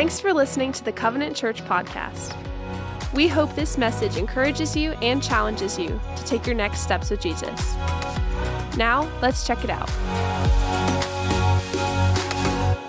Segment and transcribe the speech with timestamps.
[0.00, 2.34] Thanks for listening to the Covenant Church podcast.
[3.12, 7.20] We hope this message encourages you and challenges you to take your next steps with
[7.20, 7.76] Jesus.
[8.78, 9.90] Now, let's check it out.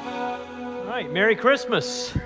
[0.05, 2.17] All right, Merry Christmas.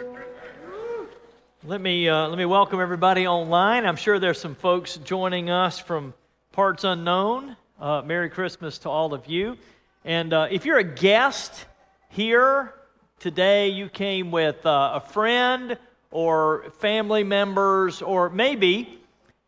[1.64, 3.88] Let me, uh, let me welcome everybody online.
[3.88, 6.14] I'm sure there's some folks joining us from
[6.52, 7.58] parts unknown.
[7.80, 9.58] Uh, Merry Christmas to all of you.
[10.04, 11.66] And uh, if you're a guest
[12.10, 12.76] here
[13.20, 15.78] today, you came with uh, a friend
[16.12, 19.00] or family members, or maybe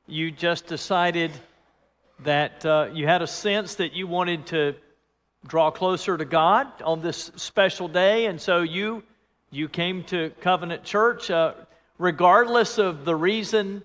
[0.08, 1.32] you just decided
[2.24, 4.76] that uh, you had a sense that you wanted to
[5.46, 9.04] draw closer to God on this special day, and so you
[9.50, 11.54] you came to Covenant Church, uh,
[11.98, 13.82] regardless of the reason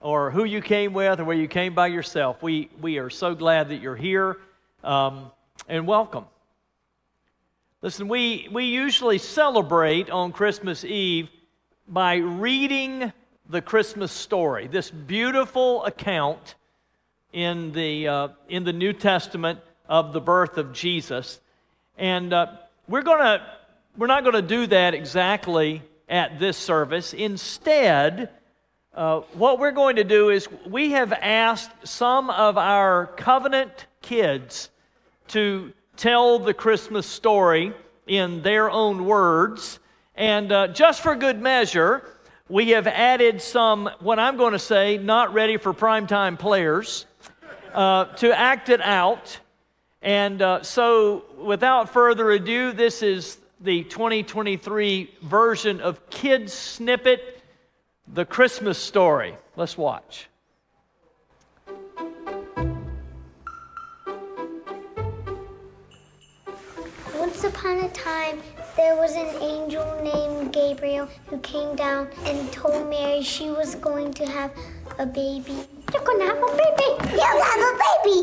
[0.00, 2.42] or who you came with or where you came by yourself.
[2.42, 4.38] We we are so glad that you're here,
[4.84, 5.30] um,
[5.68, 6.26] and welcome.
[7.82, 11.30] Listen, we we usually celebrate on Christmas Eve
[11.88, 13.10] by reading
[13.48, 16.56] the Christmas story, this beautiful account
[17.32, 21.40] in the, uh, in the New Testament of the birth of Jesus.
[21.96, 22.48] And uh,
[22.86, 23.46] we're, gonna,
[23.96, 27.14] we're not going to do that exactly at this service.
[27.14, 28.28] Instead,
[28.94, 34.68] uh, what we're going to do is we have asked some of our covenant kids
[35.28, 37.74] to tell the Christmas story
[38.06, 39.78] in their own words.
[40.14, 42.02] And uh, just for good measure,
[42.48, 47.04] we have added some, what I'm going to say, not ready for primetime players
[47.74, 49.38] uh, to act it out.
[50.00, 57.42] And uh, so, without further ado, this is the 2023 version of Kids Snippet,
[58.14, 59.34] The Christmas Story.
[59.54, 60.29] Let's watch.
[67.60, 68.40] Upon a time,
[68.74, 74.14] there was an angel named Gabriel who came down and told Mary she was going
[74.14, 74.50] to have
[74.98, 75.66] a baby.
[75.92, 76.88] You're gonna have a baby!
[77.12, 78.18] You'll have a baby!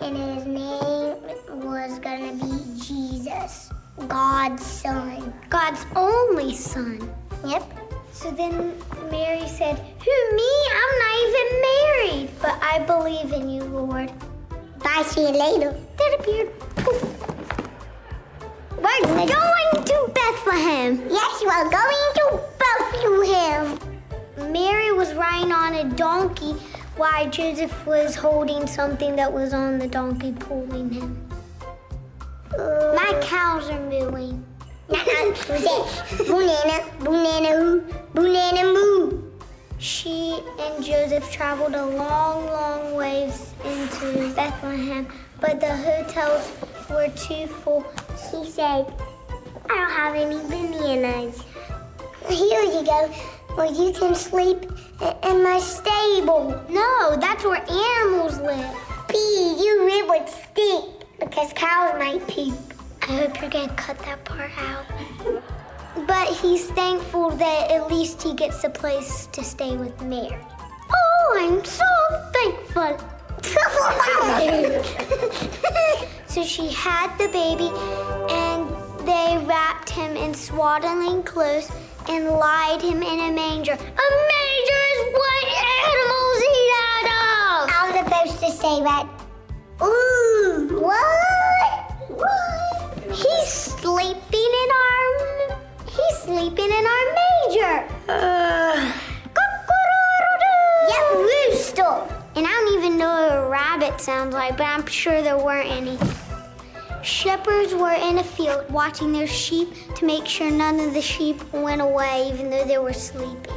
[0.00, 1.14] and his name
[1.62, 3.70] was gonna be Jesus,
[4.08, 5.32] God's son.
[5.48, 7.08] God's only son.
[7.44, 7.62] Yep.
[8.12, 8.74] So then
[9.12, 10.50] Mary said, Who, me?
[10.80, 12.30] I'm not even married.
[12.42, 14.10] But I believe in you, Lord.
[14.82, 15.78] Bye, see you later.
[15.98, 16.58] That appeared.
[16.76, 17.33] Poof.
[18.84, 21.06] We're going to Bethlehem.
[21.08, 23.78] Yes, we're going to Bethlehem.
[24.52, 26.52] Mary was riding on a donkey
[26.96, 31.28] while Joseph was holding something that was on the donkey pulling him.
[32.52, 34.44] Uh, My cows are mooing.
[34.88, 39.22] Banana, banana, banana moo.
[39.78, 45.06] She and Joseph traveled a long, long ways into Bethlehem,
[45.40, 46.52] but the hotels
[46.90, 47.84] were too full.
[48.30, 48.92] He said,
[49.68, 51.42] I don't have any bananas.
[52.28, 53.08] Here you oh,
[53.48, 53.56] go.
[53.56, 54.64] Well, you can sleep
[55.22, 56.60] in my stable.
[56.68, 58.74] No, that's where animals live.
[59.08, 62.52] Pee, you live with stink because cows might pee.
[63.02, 64.86] I hope you're to cut that part out.
[66.06, 70.36] But he's thankful that at least he gets a place to stay with Mary.
[70.92, 71.84] Oh, I'm so
[72.32, 73.13] thankful.
[76.26, 77.70] so she had the baby
[78.32, 78.66] and
[79.06, 81.70] they wrapped him in swaddling clothes
[82.08, 83.72] and lied him in a manger.
[83.72, 85.44] A manger is what
[85.84, 87.68] animals eat out of!
[87.70, 89.06] I was supposed to say that.
[89.82, 91.92] Ooh, what?
[92.08, 92.98] What?
[93.14, 95.08] He's sleeping in our.
[95.86, 97.88] He's sleeping in our manger.
[98.08, 98.63] Uh.
[102.36, 105.70] And I don't even know what a rabbit sounds like, but I'm sure there weren't
[105.70, 105.96] any.
[107.04, 111.40] Shepherds were in a field watching their sheep to make sure none of the sheep
[111.52, 113.54] went away even though they were sleeping.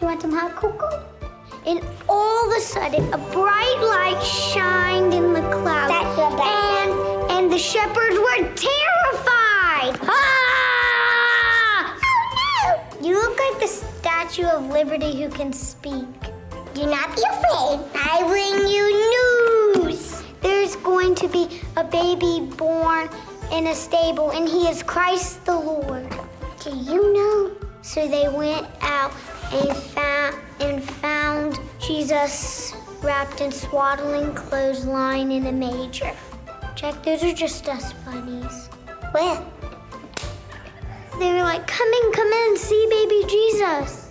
[0.00, 1.04] You want some hot cocoa?
[1.66, 5.90] And all of a sudden, a bright light shined in the clouds.
[5.90, 6.92] And,
[7.30, 9.98] and the shepherds were terrified.
[10.02, 11.98] Ah!
[12.04, 13.08] Oh no!
[13.08, 16.25] You look like the Statue of Liberty who can speak.
[16.76, 17.80] Do not be afraid.
[17.94, 20.22] I bring you news.
[20.42, 23.08] There's going to be a baby born
[23.50, 26.14] in a stable, and he is Christ the Lord.
[26.60, 27.52] Do you know?
[27.80, 29.10] So they went out
[29.52, 36.12] and found and found Jesus wrapped in swaddling clothes, lying in a manger.
[36.74, 38.68] Jack, those are just dust bunnies.
[39.12, 39.42] Where?
[41.18, 44.10] They were like, "Come in, come in, see baby Jesus."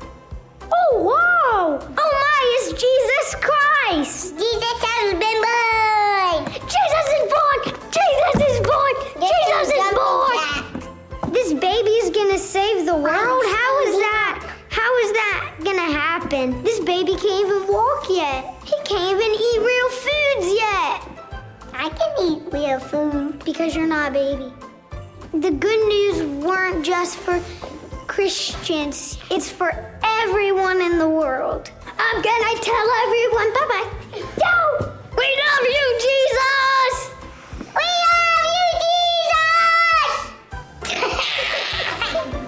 [0.74, 1.80] Oh wow!
[1.96, 4.38] Oh is Jesus Christ.
[4.38, 6.46] Jesus has been born.
[6.76, 7.60] Jesus is born.
[7.98, 8.94] Jesus is born.
[9.20, 11.34] This Jesus is, is born.
[11.34, 13.44] This baby is gonna save the world.
[13.58, 14.56] How is that?
[14.70, 16.64] How is that gonna happen?
[16.64, 18.54] This baby can't even walk yet.
[18.64, 21.16] He can't even eat real foods yet.
[21.74, 24.54] I can eat real food because you're not a baby.
[25.34, 27.42] The good news weren't just for
[28.08, 29.72] Christians, it's for
[30.04, 31.72] everyone in the world.
[31.98, 33.90] I'm gonna tell everyone bye bye.
[34.16, 34.56] Yo!
[35.18, 36.96] We love you, Jesus!
[37.60, 40.32] We love you, Jesus!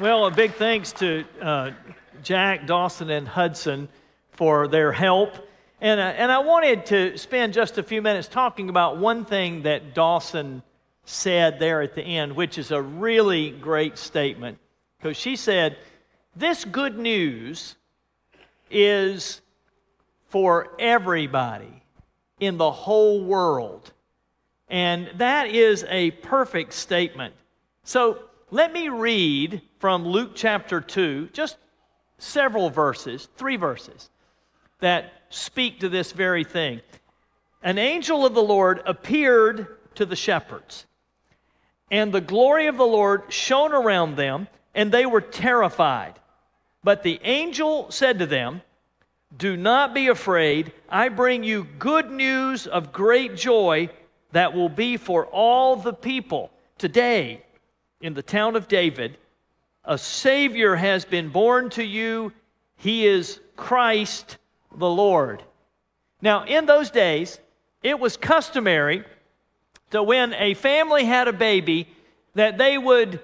[0.00, 1.72] Well, a big thanks to uh,
[2.22, 3.88] Jack, Dawson, and Hudson
[4.30, 5.47] for their help.
[5.80, 9.62] And, uh, and I wanted to spend just a few minutes talking about one thing
[9.62, 10.62] that Dawson
[11.04, 14.58] said there at the end, which is a really great statement.
[14.98, 15.76] Because she said,
[16.34, 17.76] This good news
[18.70, 19.40] is
[20.28, 21.82] for everybody
[22.40, 23.92] in the whole world.
[24.68, 27.34] And that is a perfect statement.
[27.84, 28.18] So
[28.50, 31.56] let me read from Luke chapter 2, just
[32.18, 34.10] several verses, three verses,
[34.80, 36.80] that speak to this very thing.
[37.62, 40.86] An angel of the Lord appeared to the shepherds,
[41.90, 46.14] and the glory of the Lord shone around them, and they were terrified.
[46.84, 48.62] But the angel said to them,
[49.36, 50.72] Do not be afraid.
[50.88, 53.90] I bring you good news of great joy
[54.32, 56.50] that will be for all the people.
[56.76, 57.42] Today,
[58.00, 59.18] in the town of David,
[59.84, 62.32] a Savior has been born to you.
[62.76, 64.36] He is Christ
[64.76, 65.42] the Lord.
[66.20, 67.38] Now, in those days,
[67.82, 69.04] it was customary
[69.90, 71.88] that when a family had a baby,
[72.34, 73.20] that they would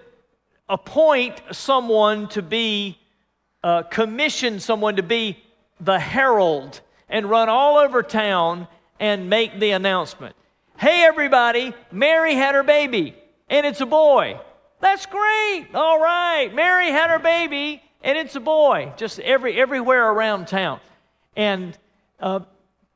[0.69, 2.99] appoint someone to be,
[3.63, 5.39] uh, commission someone to be
[5.81, 8.67] the herald and run all over town
[8.99, 10.35] and make the announcement.
[10.79, 13.15] Hey, everybody, Mary had her baby,
[13.49, 14.41] and it's a boy.
[14.81, 15.67] That's great.
[15.75, 16.53] All right.
[16.55, 20.81] Mary had her baby, and it's a boy, just every, everywhere around town.
[21.37, 21.77] And
[22.21, 22.41] uh,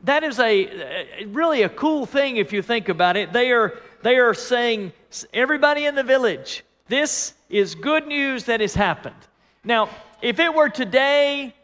[0.04, 3.32] that is a, really a cool thing if you think about it.
[3.32, 4.92] They are, they are saying,
[5.32, 9.16] everybody in the village, this is good news that has happened.
[9.64, 9.88] Now,
[10.22, 11.54] if it were today,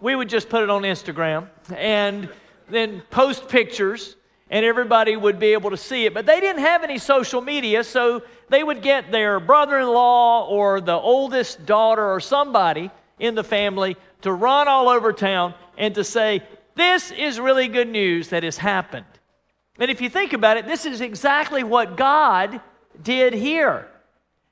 [0.00, 2.28] we would just put it on Instagram and
[2.68, 4.16] then post pictures
[4.50, 6.14] and everybody would be able to see it.
[6.14, 10.46] But they didn't have any social media, so they would get their brother in law
[10.46, 15.94] or the oldest daughter or somebody in the family to run all over town and
[15.94, 16.42] to say,
[16.74, 19.06] This is really good news that has happened.
[19.78, 22.60] And if you think about it, this is exactly what God
[23.02, 23.88] did here.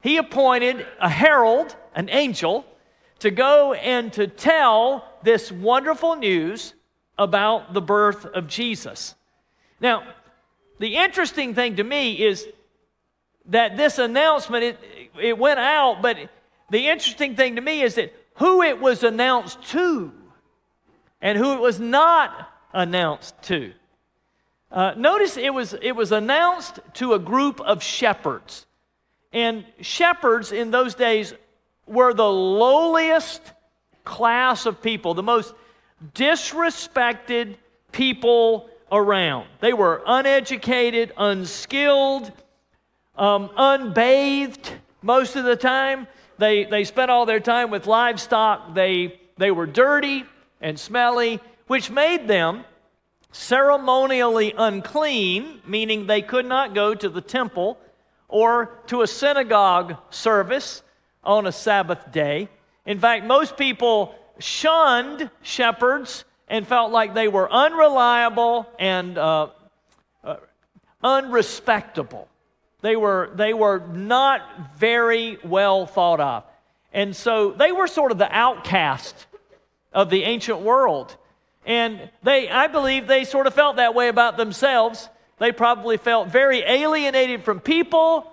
[0.03, 2.67] He appointed a herald, an angel,
[3.21, 6.75] to go and to tell this wonderful news
[7.17, 9.15] about the birth of Jesus.
[9.81, 10.03] Now,
[10.79, 12.47] the interesting thing to me is
[13.47, 14.79] that this announcement, it,
[15.21, 16.19] it went out, but
[16.71, 20.13] the interesting thing to me is that who it was announced to
[21.21, 23.73] and who it was not announced to.
[24.71, 28.67] Uh, notice it was, it was announced to a group of shepherds.
[29.33, 31.33] And shepherds in those days
[31.87, 33.41] were the lowliest
[34.05, 35.55] class of people, the most
[36.15, 37.57] disrespected
[37.93, 39.47] people around.
[39.61, 42.33] They were uneducated, unskilled,
[43.17, 46.07] um, unbathed most of the time.
[46.39, 48.75] They, they spent all their time with livestock.
[48.75, 50.25] They, they were dirty
[50.65, 52.65] and smelly, which made them
[53.31, 57.79] ceremonially unclean, meaning they could not go to the temple
[58.29, 60.83] or to a synagogue service
[61.23, 62.49] on a Sabbath day.
[62.87, 69.49] In fact, most people shunned shepherds and felt like they were unreliable and uh,
[70.23, 70.37] uh,
[71.03, 72.27] unrespectable.
[72.81, 74.43] They were, they were not
[74.77, 76.45] very well thought of.
[76.93, 79.27] And so they were sort of the outcast
[79.95, 81.17] of the ancient world.
[81.65, 85.09] And they, I believe they sort of felt that way about themselves.
[85.39, 88.31] They probably felt very alienated from people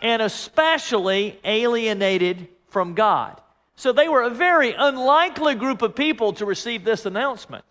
[0.00, 3.40] and especially alienated from God.
[3.76, 7.64] So they were a very unlikely group of people to receive this announcement.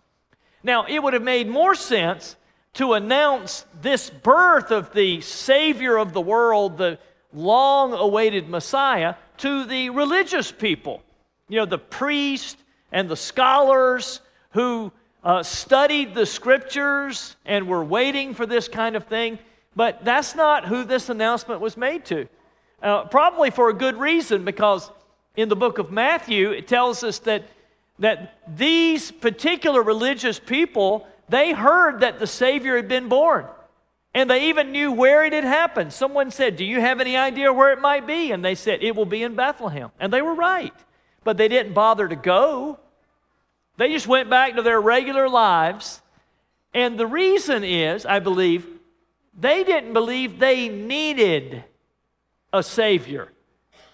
[0.62, 2.36] Now, it would have made more sense
[2.74, 6.98] to announce this birth of the Savior of the world, the
[7.32, 11.02] long awaited Messiah, to the religious people.
[11.48, 12.60] You know, the priests
[12.92, 14.20] and the scholars
[14.50, 14.92] who
[15.22, 19.38] uh, studied the scriptures and were waiting for this kind of thing.
[19.76, 22.28] But that's not who this announcement was made to.
[22.82, 24.90] Uh, probably for a good reason, because
[25.36, 27.44] in the book of Matthew, it tells us that,
[27.98, 33.46] that these particular religious people they heard that the Savior had been born.
[34.12, 35.92] And they even knew where it had happened.
[35.92, 38.32] Someone said, Do you have any idea where it might be?
[38.32, 39.90] And they said, It will be in Bethlehem.
[40.00, 40.74] And they were right.
[41.24, 42.78] But they didn't bother to go
[43.80, 46.02] They just went back to their regular lives.
[46.74, 48.66] And the reason is, I believe,
[49.32, 51.64] they didn't believe they needed
[52.52, 53.32] a Savior.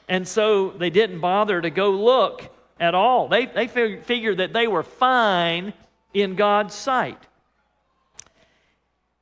[0.09, 3.29] And so they didn't bother to go look at all.
[3.29, 5.73] They, they figured that they were fine
[6.13, 7.23] in God's sight.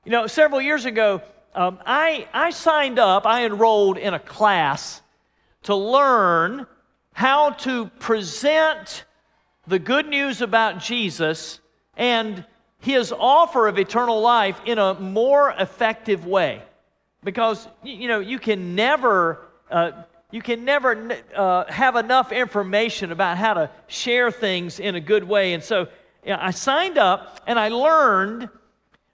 [0.07, 1.21] You know, several years ago,
[1.55, 5.03] um, I, I signed up, I enrolled in a class
[5.65, 6.67] to learn
[7.15, 9.05] how to present
[9.67, 11.61] the good news about Jesus
[11.97, 12.45] and
[12.81, 16.61] his offer of eternal life in a more effective way.
[17.23, 19.41] Because, you know, you can never.
[19.71, 19.93] Uh,
[20.31, 25.23] you can never uh, have enough information about how to share things in a good
[25.23, 25.53] way.
[25.53, 25.87] And so
[26.27, 28.49] I signed up and I learned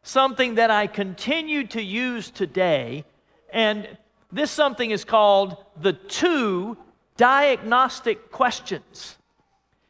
[0.03, 3.05] something that I continue to use today.
[3.53, 3.87] And
[4.33, 6.79] this something is called the two
[7.21, 9.19] diagnostic questions.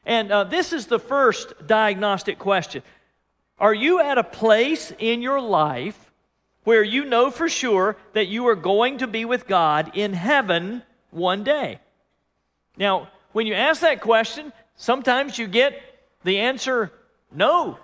[0.04, 2.82] And uh, this is the first diagnostic question
[3.58, 6.10] Are you at a place in your life
[6.64, 10.82] where you know for sure that you are going to be with God in heaven
[11.12, 11.78] one day?
[12.76, 15.80] Now, when you ask that question, sometimes you get
[16.24, 16.90] the answer
[17.30, 17.78] no.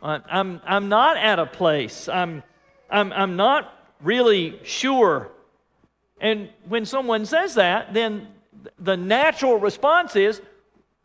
[0.00, 2.08] I'm, I'm not at a place.
[2.08, 2.42] I'm,
[2.88, 5.28] I'm, I'm not really sure.
[6.18, 8.28] And when someone says that, then
[8.78, 10.40] the natural response is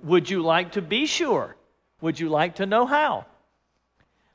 [0.04, 1.56] Would you like to be sure?
[2.02, 3.26] Would you like to know how?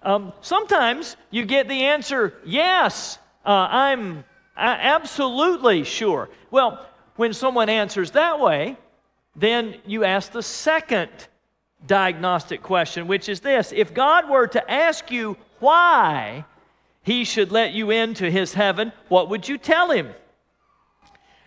[0.02, 4.24] Um, sometimes you get the answer, Yes, uh, I'm
[4.56, 6.28] absolutely sure.
[6.50, 8.76] Well, when someone answers that way,
[9.36, 11.10] then you ask the second
[11.86, 16.44] diagnostic question, which is this If God were to ask you why
[17.02, 20.10] he should let you into his heaven, what would you tell him?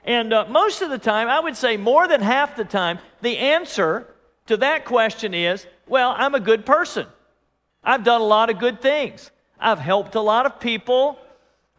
[0.04, 3.38] And uh, most of the time, I would say more than half the time, the
[3.38, 4.08] answer
[4.48, 7.06] to that question is well, I'm a good person.
[7.84, 9.30] I've done a lot of good things.
[9.60, 11.20] I've helped a lot of people.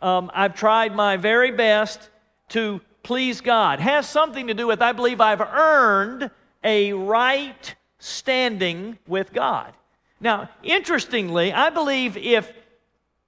[0.03, 2.11] Um, I've tried my very best
[2.51, 3.81] to please God.
[3.81, 6.31] Has something to do with, I believe I've earned
[6.63, 9.73] a right standing with God.
[10.21, 12.53] Now, interestingly, I believe if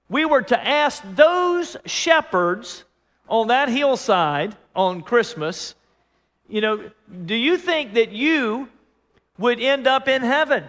[0.07, 2.83] we were to ask those shepherds
[3.27, 5.75] on that hillside on Christmas,
[6.47, 6.91] you know,
[7.25, 8.69] do you think that you
[9.37, 10.63] would end up in heaven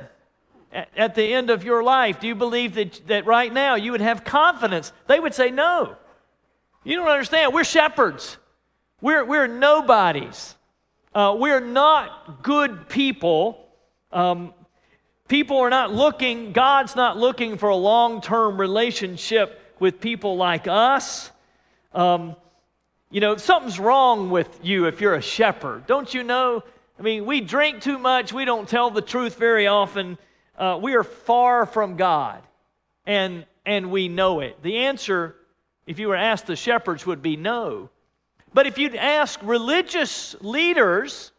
[0.73, 2.21] at, the end of your life?
[2.21, 4.93] Do you believe that, that right now you would have confidence?
[5.07, 5.97] They would say, no.
[6.85, 7.53] You don't understand.
[7.53, 8.39] We're shepherds,
[9.01, 10.55] we're, we're nobodies.
[11.15, 13.67] Uh, we're not good people
[14.13, 14.55] um,
[15.29, 20.67] people are not looking, God's not looking for a long term relationship with people like
[20.67, 21.31] us.
[21.93, 22.37] Um,
[23.11, 25.87] you know, something's wrong with you if you're a shepherd.
[25.87, 26.63] Don't you know?
[26.99, 30.19] I mean, we drink too much, we don't tell the truth very often.
[30.57, 32.43] Uh, we are far from God,
[33.05, 34.63] and, and we know it.
[34.63, 35.37] The answer,
[35.87, 37.91] if you were asked the shepherds, would be no.
[38.55, 41.33] But if you'd ask religious leaders,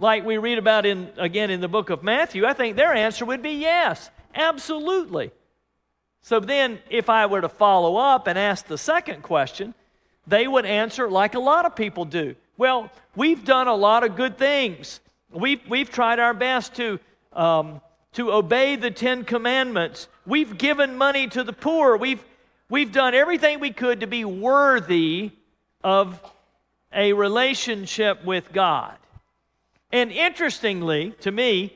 [0.00, 3.24] like we read about in again in the book of Matthew, I think their answer
[3.24, 5.30] would be yes, absolutely.
[6.22, 9.74] So then if I were to follow up and ask the second question,
[10.30, 12.36] they would answer like a lot of people do.
[12.56, 15.00] Well, we've done a lot of good things.
[15.32, 16.98] We've, we've tried our best to,
[17.32, 17.80] um,
[18.12, 20.08] to obey the Ten Commandments.
[20.26, 21.96] We've given money to the poor.
[21.96, 22.22] We've,
[22.68, 25.32] we've done everything we could to be worthy
[25.82, 26.20] of
[26.92, 28.96] a relationship with God.
[29.92, 31.74] And interestingly, to me,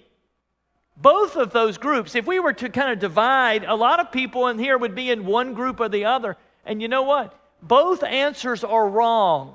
[0.96, 4.46] both of those groups, if we were to kind of divide, a lot of people
[4.46, 6.37] in here would be in one group or the other.
[6.64, 7.34] And you know what?
[7.66, 9.54] Both answers are wrong.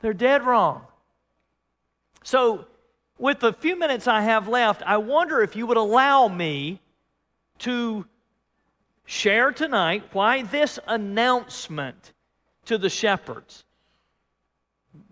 [0.00, 0.82] They're dead wrong.
[2.22, 2.66] So,
[3.18, 6.80] with the few minutes I have left, I wonder if you would allow me
[7.60, 8.04] to
[9.06, 12.12] share tonight why this announcement
[12.66, 13.64] to the shepherds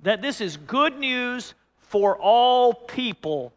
[0.02, 3.52] that this is good news for all people.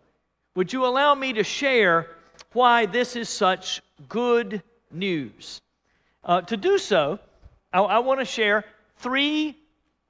[0.55, 2.07] Would you allow me to share
[2.53, 5.61] why this is such good news?
[6.23, 7.19] Uh, to do so,
[7.75, 8.63] I, I want to share
[8.99, 9.57] three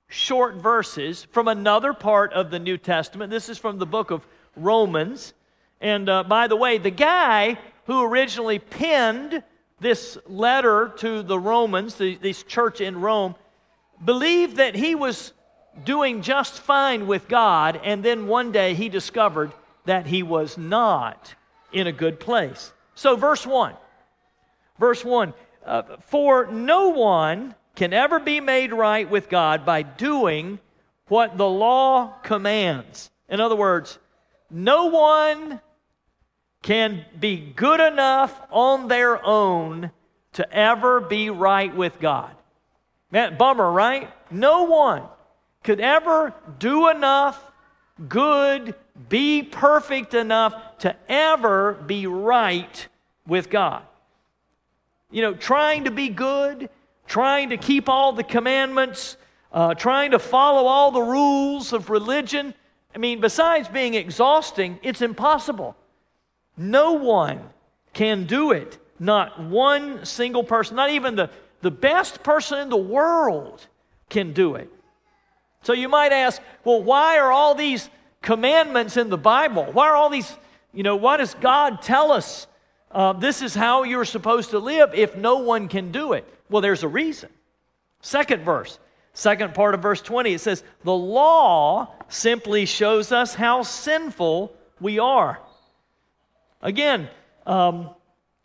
[0.08, 3.32] short verses from another part of the New Testament.
[3.32, 5.34] This is from the book of Romans.
[5.82, 9.42] And uh, by the way, the guy who originally penned
[9.80, 13.34] this letter to the Romans, the, this church in Rome,
[14.04, 15.34] believed that he was
[15.84, 19.52] doing just fine with God, and then one day he discovered
[19.86, 21.34] that he was not
[21.74, 22.74] in a good place.
[22.94, 23.74] So, verse 1.
[24.78, 25.34] Verse 1
[25.66, 30.60] uh, For no one can ever be made right with God by doing
[31.08, 33.12] what the law commands.
[33.30, 34.00] In other words,
[34.50, 35.62] no one
[36.62, 39.92] can be good enough on their own
[40.34, 42.36] to ever be right with God.
[43.12, 44.12] Man, bummer, right?
[44.32, 45.04] No one
[45.64, 47.52] could ever do enough
[48.10, 48.76] good,
[49.10, 52.88] be perfect enough to ever be right
[53.28, 53.84] with God.
[55.16, 56.70] You know, trying to be good,
[57.08, 59.16] trying to keep all the commandments,
[59.54, 62.54] uh, trying to follow all the rules of religion.
[62.94, 65.78] I mean, besides being exhausting, it's impossible.
[66.58, 67.40] No one
[67.94, 68.78] can do it.
[69.00, 71.30] Not one single person, not even the,
[71.62, 73.66] the best person in the world
[74.10, 74.70] can do it.
[75.62, 77.90] So you might ask, well, why are all these
[78.22, 79.64] commandments in the Bible?
[79.72, 80.36] Why are all these,
[80.74, 82.48] you know, why does God tell us
[82.96, 86.26] uh, this is how you're supposed to live if no one can do it?
[86.50, 87.30] Well, there's a reason.
[88.02, 88.80] Second verse,
[89.12, 94.98] second part of verse 20, it says, The law simply shows us how sinful we
[94.98, 95.42] are.
[96.62, 97.10] Again,
[97.46, 97.90] um,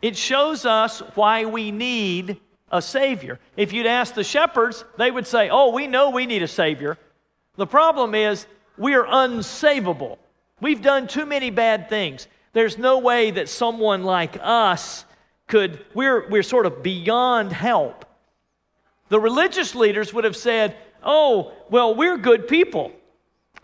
[0.03, 2.41] it shows us why we need
[2.73, 3.39] a Savior.
[3.57, 6.99] If you'd ask the shepherds, they would say, Oh, we know we need a Savior.
[7.55, 10.19] The problem is we're unsavable.
[10.61, 12.27] We've done too many bad things.
[12.53, 15.05] There's no way that someone like us
[15.47, 18.05] could, we're, we're sort of beyond help.
[19.09, 22.93] The religious leaders would have said, Oh, well, we're good people.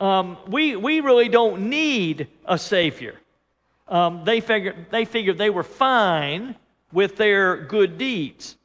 [0.01, 3.15] Um, we, we really don't need a Savior.
[3.89, 6.57] Um, they, figured, they figured they were fine
[6.93, 8.57] with their good deeds.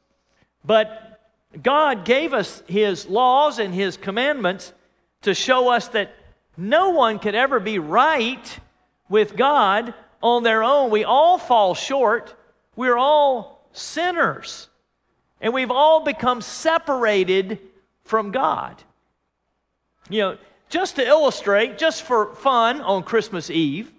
[0.64, 1.20] But
[1.62, 4.72] God gave us His laws and His commandments
[5.22, 6.14] to show us that
[6.56, 8.58] no one could ever be right
[9.08, 10.90] with God on their own.
[10.90, 12.34] We all fall short.
[12.76, 14.68] We're all sinners.
[15.40, 17.58] And we've all become separated
[18.04, 18.82] from God.
[20.08, 23.92] You know, just to illustrate, just for fun on Christmas Eve,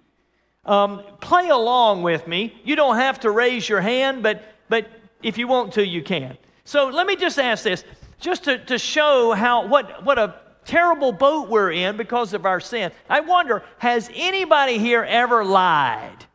[0.65, 2.59] um, play along with me.
[2.63, 4.87] You don't have to raise your hand, but, but
[5.21, 6.37] if you want to, you can.
[6.63, 7.83] So let me just ask this,
[8.19, 12.59] just to, to show how what, what a terrible boat we're in because of our
[12.59, 12.91] sin.
[13.09, 16.25] I wonder, has anybody here ever lied?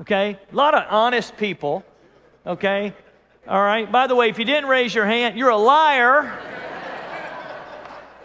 [0.00, 0.38] Okay?
[0.52, 1.84] A lot of honest people.
[2.46, 2.92] Okay?
[3.48, 3.90] All right?
[3.90, 6.32] By the way, if you didn't raise your hand, you're a liar.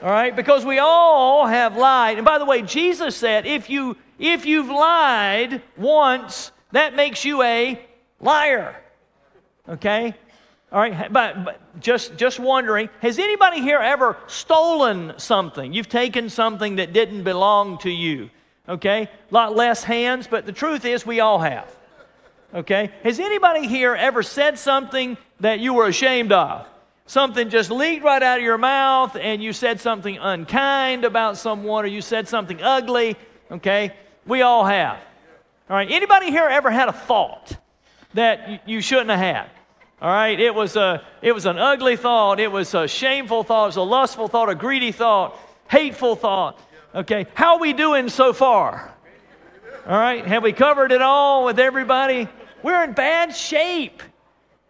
[0.02, 0.36] All right?
[0.36, 2.18] Because we all have lied.
[2.18, 7.42] And by the way, Jesus said, if you if you've lied once, that makes you
[7.42, 7.80] a
[8.20, 8.76] liar.
[9.68, 10.14] Okay?
[10.72, 15.74] All right, but, but, just, just wondering, has anybody here ever stolen something?
[15.74, 18.30] You've taken something that didn't belong to you.
[18.68, 19.04] Okay?
[19.04, 21.68] A lot less hands, but the truth is we all have.
[22.54, 22.92] Okay?
[23.04, 26.68] Has anybody here ever said something that you were ashamed of?
[27.08, 31.84] Something just leaked right out of your mouth and you said something unkind about someone
[31.84, 33.16] or you said something ugly.
[33.50, 33.96] Okay?
[34.28, 34.98] We all have.
[35.68, 35.90] All right?
[35.90, 37.58] Anybody here ever had a thought
[38.14, 39.50] that you shouldn't have had?
[40.02, 42.40] All right, it was, a, it was an ugly thought.
[42.40, 43.66] It was a shameful thought.
[43.66, 45.38] It was a lustful thought, a greedy thought,
[45.70, 46.58] hateful thought.
[46.96, 48.94] Okay, how are we doing so far?
[49.86, 52.30] All right, have we covered it all with everybody?
[52.64, 54.02] We're in bad shape.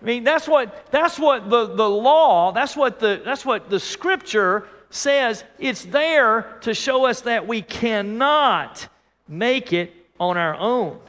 [0.01, 3.79] I mean, that's what, that's what the, the law, that's what the, that's what the
[3.79, 5.43] scripture says.
[5.59, 8.87] It's there to show us that we cannot
[9.27, 10.99] make it on our own.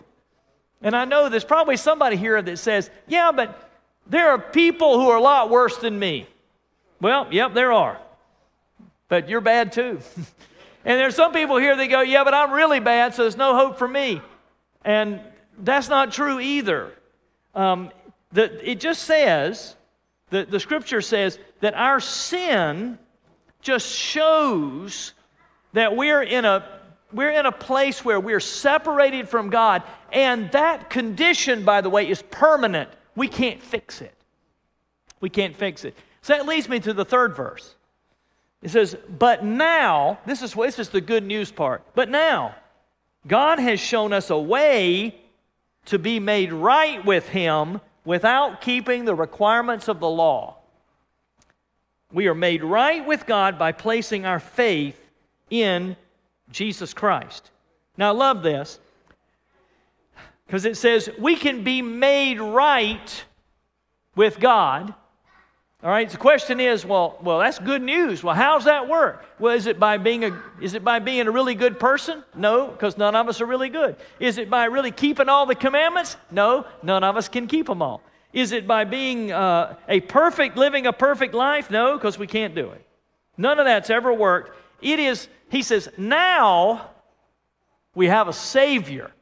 [0.83, 3.70] And I know there's probably somebody here that says, yeah, but
[4.11, 6.27] there are people who are a lot worse than me.
[7.01, 7.99] Well, yep, there are.
[9.09, 10.01] But you're bad too.
[10.85, 13.55] and there's some people here that go, yeah, but I'm really bad, so there's no
[13.55, 14.21] hope for me.
[14.85, 15.21] And
[15.59, 16.93] that's not true either.
[17.55, 17.91] Um,
[18.33, 19.77] the, it just says,
[20.31, 22.99] the, the scripture says, that our sin
[23.63, 25.13] just shows
[25.73, 26.81] that we're in a
[27.13, 32.09] we're in a place where we're separated from God, and that condition, by the way,
[32.09, 32.89] is permanent.
[33.17, 34.15] We can't fix it.
[35.21, 35.97] We can't fix it.
[36.23, 37.75] So that leads me to the third verse.
[38.63, 41.83] It says, But now, this is, this is the good news part.
[41.95, 42.55] But now,
[43.27, 45.15] God has shown us a way
[45.87, 50.57] to be made right with Him without keeping the requirements of the law.
[52.13, 54.99] We are made right with God by placing our faith
[55.49, 55.97] in
[56.51, 57.51] Jesus Christ.
[57.97, 58.79] Now, I love this
[60.51, 63.25] because it says we can be made right
[64.17, 64.93] with God.
[65.81, 68.25] All right, so the question is, well, well, that's good news.
[68.25, 69.25] Well, how's that work?
[69.39, 72.25] Well, is it by being a is it by being a really good person?
[72.35, 73.95] No, because none of us are really good.
[74.19, 76.17] Is it by really keeping all the commandments?
[76.33, 78.03] No, none of us can keep them all.
[78.33, 81.71] Is it by being uh, a perfect, living a perfect life?
[81.71, 82.85] No, because we can't do it.
[83.37, 84.51] None of that's ever worked.
[84.83, 86.91] It is, he says, now
[87.95, 89.13] we have a Savior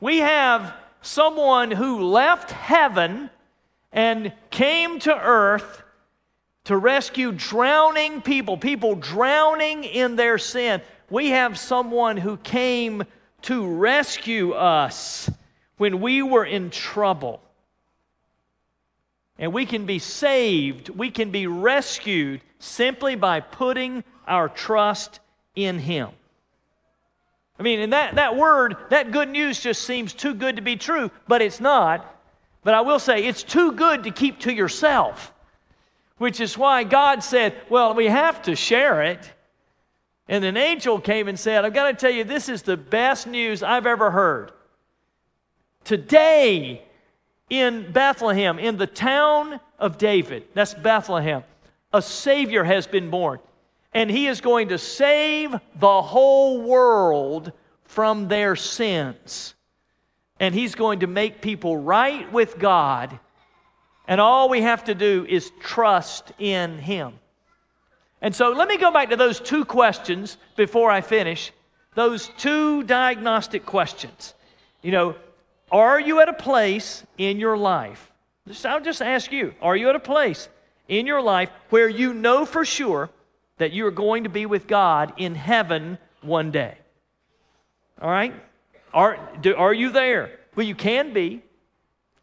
[0.00, 3.30] We have someone who left heaven
[3.92, 5.82] and came to earth
[6.64, 10.82] to rescue drowning people, people drowning in their sin.
[11.08, 13.04] We have someone who came
[13.42, 15.30] to rescue us
[15.78, 17.40] when we were in trouble.
[19.38, 25.20] And we can be saved, we can be rescued simply by putting our trust
[25.54, 26.08] in Him.
[27.58, 30.76] I mean, and that, that word, that good news just seems too good to be
[30.76, 32.14] true, but it's not.
[32.62, 35.32] But I will say, it's too good to keep to yourself,
[36.18, 39.32] which is why God said, well, we have to share it.
[40.28, 43.26] And an angel came and said, I've got to tell you, this is the best
[43.26, 44.52] news I've ever heard.
[45.84, 46.82] Today,
[47.48, 51.44] in Bethlehem, in the town of David, that's Bethlehem,
[51.92, 53.38] a Savior has been born
[53.96, 57.50] and he is going to save the whole world
[57.84, 59.54] from their sins.
[60.38, 63.18] And he's going to make people right with God.
[64.06, 67.14] And all we have to do is trust in him.
[68.20, 71.50] And so let me go back to those two questions before I finish.
[71.94, 74.34] Those two diagnostic questions.
[74.82, 75.16] You know,
[75.72, 78.12] are you at a place in your life?
[78.66, 80.50] I'll just ask you, are you at a place
[80.86, 83.08] in your life where you know for sure
[83.58, 86.76] that you are going to be with God in heaven one day.
[88.00, 88.34] All right?
[88.92, 90.38] Are, do, are you there?
[90.54, 91.42] Well, you can be,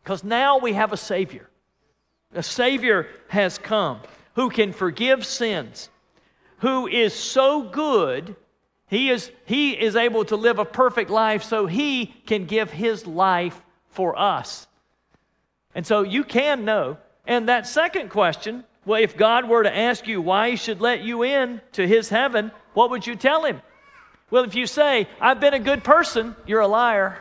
[0.04, 1.50] because now we have a Savior.
[2.34, 4.00] A Savior has come
[4.36, 5.90] who can forgive sins,
[6.60, 8.36] who is so good,
[8.88, 13.08] he is, he is able to live a perfect life so he can give his
[13.08, 14.68] life for us.
[15.76, 16.98] And so you can know.
[17.26, 21.02] And that second question well, if God were to ask you why He should let
[21.02, 23.62] you in to His heaven, what would you tell Him?
[24.30, 27.20] Well, if you say, I've been a good person, you're a liar.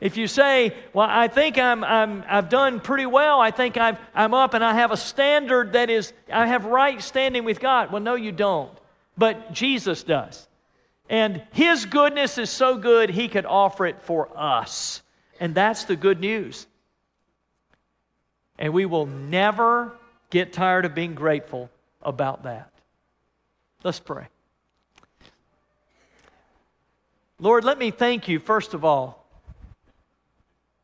[0.00, 3.98] If you say, Well, I think I'm, I'm, I've done pretty well, I think I've,
[4.14, 7.92] I'm up and I have a standard that is, I have right standing with God.
[7.92, 8.76] Well, no, you don't.
[9.16, 10.46] But Jesus does.
[11.08, 15.02] And His goodness is so good, He could offer it for us.
[15.40, 16.66] And that's the good news.
[18.58, 19.92] And we will never
[20.30, 21.70] get tired of being grateful
[22.02, 22.70] about that.
[23.82, 24.26] Let's pray.
[27.38, 29.26] Lord, let me thank you, first of all,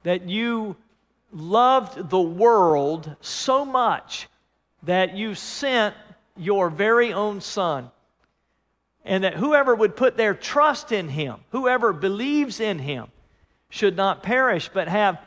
[0.02, 0.76] that you
[1.32, 4.28] loved the world so much
[4.82, 5.94] that you sent
[6.36, 7.90] your very own Son.
[9.04, 13.08] And that whoever would put their trust in him, whoever believes in him,
[13.68, 15.20] should not perish but have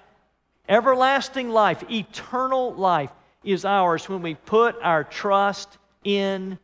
[0.69, 3.09] everlasting life, eternal life
[3.45, 6.57] is ours when we put our trust in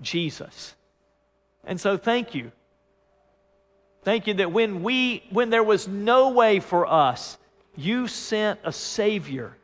[0.00, 0.74] Jesus.
[1.64, 2.50] And so thank you.
[4.02, 7.36] Thank you that when we when there was no way for us,
[7.76, 9.56] you sent a savior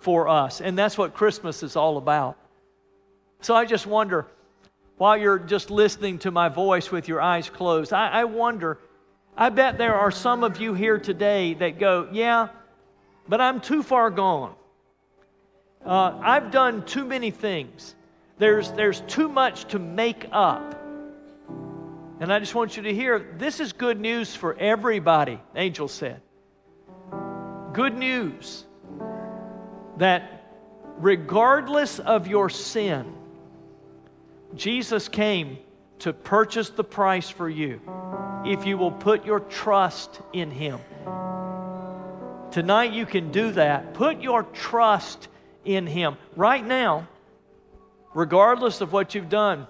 [0.00, 0.60] for us.
[0.60, 2.36] And that's what Christmas is all about.
[3.40, 4.26] So I just wonder,
[4.96, 8.78] while you're just listening to my voice with your eyes closed, I, I wonder,
[9.36, 12.48] I bet there are some of you here today that go, Yeah,
[13.28, 14.54] but I'm too far gone.
[15.84, 17.94] Uh, I've done too many things.
[18.38, 20.78] There's, there's too much to make up.
[22.20, 26.20] And I just want you to hear this is good news for everybody, Angel said.
[27.72, 28.64] Good news
[29.96, 30.44] that
[30.98, 33.12] regardless of your sin,
[34.54, 35.58] Jesus came
[36.00, 37.80] to purchase the price for you
[38.44, 40.78] if you will put your trust in Him.
[42.52, 43.94] Tonight you can do that.
[43.94, 45.28] Put your trust
[45.64, 46.16] in Him.
[46.36, 47.08] Right now,
[48.14, 49.66] regardless of what you've done,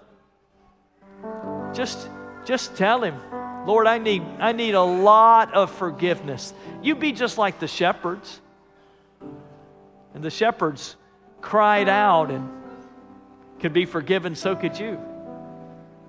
[1.73, 2.09] just,
[2.45, 3.17] just tell Him,
[3.67, 6.53] Lord, I need, I need a lot of forgiveness.
[6.83, 8.41] You be just like the shepherds.
[10.15, 10.97] And the shepherds
[11.41, 12.51] cried out and
[13.61, 14.99] could be forgiven, so could you.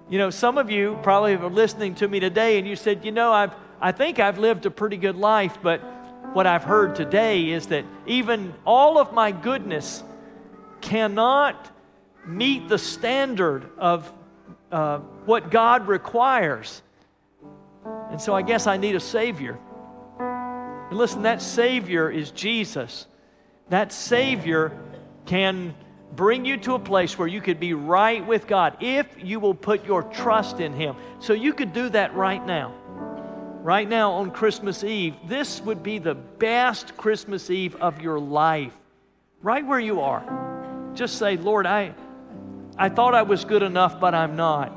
[0.10, 3.12] You know, some of you probably are listening to me today and you said, you
[3.12, 5.82] know, I've, I think I've lived a pretty good life, but
[6.32, 10.04] what I've heard today is that even all of my goodness
[10.82, 11.70] cannot
[12.26, 14.12] meet the standard of
[14.72, 16.82] uh, what God requires.
[18.10, 19.60] And so I guess I need a Savior.
[20.20, 23.06] And listen, that Savior is Jesus.
[23.70, 24.78] That Savior
[25.26, 25.76] can
[26.16, 29.56] bring you to a place where you could be right with God if you will
[29.56, 30.96] put your trust in Him.
[31.20, 32.74] So you could do that right now
[33.64, 38.76] right now on Christmas Eve, this would be the best Christmas Eve of your life.
[39.42, 40.92] Right where you are.
[40.94, 41.96] Just say, Lord, I,
[42.78, 44.72] I thought I was good enough, but I'm not.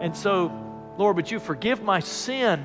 [0.00, 0.52] And so,
[0.96, 2.64] Lord, would you forgive my sin?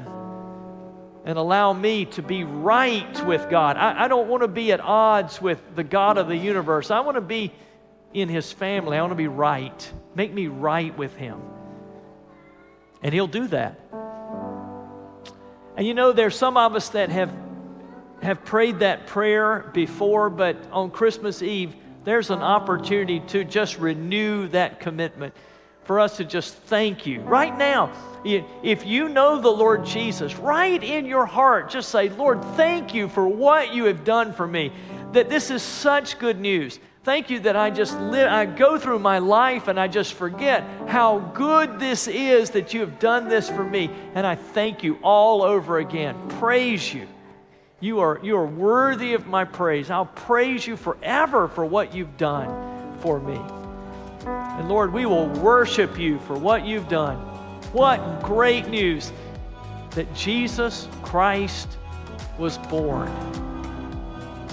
[1.26, 3.78] and allow me to be right with God.
[3.78, 6.92] I, I don't want to be at odds with the God of the universe.
[6.92, 7.54] I want to be
[8.14, 8.98] in His family.
[8.98, 9.94] I want to be right.
[10.16, 11.42] Make me right with Him.
[13.02, 13.80] And He'll do that.
[15.76, 17.34] And you know, there's some of us that have,
[18.22, 24.48] have prayed that prayer before, but on Christmas Eve, there's an opportunity to just renew
[24.50, 25.34] that commitment
[25.84, 27.22] for us to just thank you.
[27.22, 27.92] Right now,
[28.24, 33.10] if you know the Lord Jesus, right in your heart, just say, Lord, thank you
[33.10, 34.72] for what you have done for me.
[35.12, 36.80] That this is such good news.
[37.04, 40.64] Thank you that I just live, I go through my life and I just forget
[40.88, 43.90] how good this is that you have done this for me.
[44.16, 46.16] And I thank you all over again.
[46.40, 47.08] Praise you.
[47.82, 49.92] You are, you are worthy of my praise.
[49.92, 53.42] I'll praise you forever for what you've done for me.
[54.26, 57.18] And Lord, we will worship you for what you've done.
[57.74, 59.12] What great news
[59.92, 61.68] that Jesus Christ
[62.38, 63.10] was born.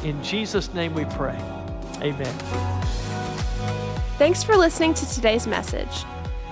[0.03, 1.39] In Jesus' name we pray.
[2.03, 2.35] Amen.
[4.19, 6.05] Thanks for listening to today's message.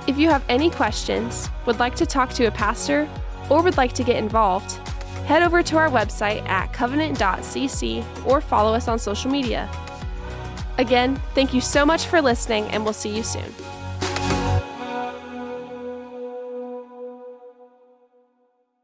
[0.07, 3.09] If you have any questions, would like to talk to a pastor,
[3.51, 4.73] or would like to get involved,
[5.27, 9.69] head over to our website at covenant.cc or follow us on social media.
[10.79, 13.53] Again, thank you so much for listening, and we'll see you soon.